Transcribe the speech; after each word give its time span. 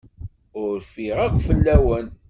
Ur 0.61 0.69
rfiɣ 0.81 1.17
akk 1.25 1.35
fell-awen. 1.47 2.07